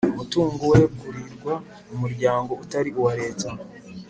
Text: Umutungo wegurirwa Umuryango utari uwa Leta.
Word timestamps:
Umutungo 0.13 0.61
wegurirwa 0.73 1.53
Umuryango 1.93 2.51
utari 2.63 2.89
uwa 2.97 3.11
Leta. 3.21 3.49